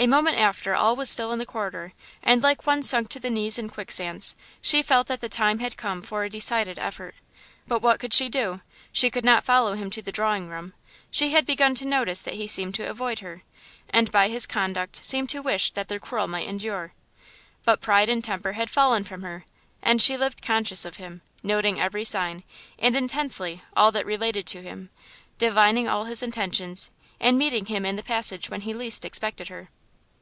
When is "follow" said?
9.44-9.74